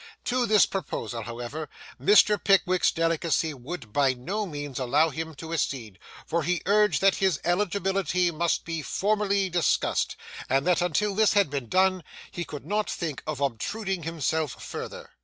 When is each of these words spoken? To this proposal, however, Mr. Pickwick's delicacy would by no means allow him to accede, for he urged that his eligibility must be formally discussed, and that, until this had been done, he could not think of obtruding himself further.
To 0.23 0.47
this 0.47 0.65
proposal, 0.65 1.21
however, 1.21 1.69
Mr. 2.01 2.43
Pickwick's 2.43 2.89
delicacy 2.91 3.53
would 3.53 3.93
by 3.93 4.15
no 4.15 4.47
means 4.47 4.79
allow 4.79 5.11
him 5.11 5.35
to 5.35 5.53
accede, 5.53 5.99
for 6.25 6.41
he 6.41 6.63
urged 6.65 7.01
that 7.01 7.17
his 7.17 7.39
eligibility 7.43 8.31
must 8.31 8.65
be 8.65 8.81
formally 8.81 9.47
discussed, 9.47 10.15
and 10.49 10.65
that, 10.65 10.81
until 10.81 11.13
this 11.13 11.33
had 11.33 11.51
been 11.51 11.69
done, 11.69 12.03
he 12.31 12.43
could 12.43 12.65
not 12.65 12.89
think 12.89 13.21
of 13.27 13.41
obtruding 13.41 14.01
himself 14.01 14.63
further. 14.63 15.11